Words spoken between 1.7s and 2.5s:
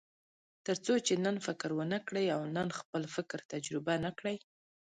ونه کړئ او